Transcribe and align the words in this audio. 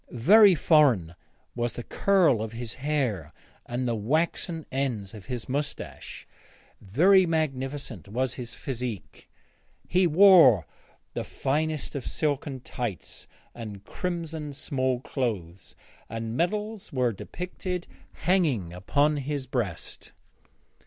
Very 0.09 0.55
foreign 0.55 1.13
was 1.53 1.73
the 1.73 1.83
curl 1.83 2.41
of 2.41 2.53
his 2.53 2.73
hair 2.73 3.31
and 3.67 3.87
the 3.87 3.93
waxen 3.93 4.65
ends 4.71 5.13
of 5.13 5.27
his 5.27 5.47
moustache; 5.47 6.25
very 6.81 7.27
magnificent 7.27 8.07
was 8.07 8.33
his 8.33 8.55
physique; 8.55 9.29
he 9.87 10.07
wore 10.07 10.65
the 11.13 11.23
finest 11.23 11.93
of 11.93 12.07
silken 12.07 12.61
tights 12.61 13.27
and 13.53 13.85
crimson 13.85 14.53
small 14.53 15.01
clothes, 15.01 15.75
and 16.09 16.35
medals 16.35 16.91
were 16.91 17.11
depicted 17.11 17.85
hanging 18.23 18.73
upon 18.73 19.17
his 19.17 19.45
breast. 19.45 20.13